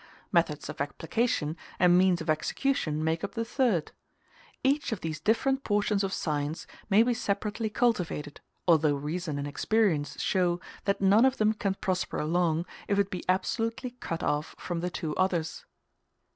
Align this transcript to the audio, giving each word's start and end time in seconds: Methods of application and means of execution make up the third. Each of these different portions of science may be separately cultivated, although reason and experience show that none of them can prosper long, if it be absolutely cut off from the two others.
Methods 0.31 0.67
of 0.67 0.81
application 0.81 1.55
and 1.77 1.95
means 1.95 2.21
of 2.21 2.29
execution 2.31 3.03
make 3.03 3.23
up 3.23 3.35
the 3.35 3.45
third. 3.45 3.91
Each 4.63 4.91
of 4.91 5.01
these 5.01 5.19
different 5.19 5.63
portions 5.63 6.03
of 6.03 6.11
science 6.11 6.65
may 6.89 7.03
be 7.03 7.13
separately 7.13 7.69
cultivated, 7.69 8.41
although 8.67 8.95
reason 8.95 9.37
and 9.37 9.47
experience 9.47 10.19
show 10.19 10.59
that 10.85 11.01
none 11.01 11.23
of 11.23 11.37
them 11.37 11.53
can 11.53 11.75
prosper 11.75 12.25
long, 12.25 12.65
if 12.87 12.97
it 12.97 13.11
be 13.11 13.23
absolutely 13.29 13.91
cut 13.91 14.23
off 14.23 14.55
from 14.57 14.79
the 14.79 14.89
two 14.89 15.15
others. 15.17 15.65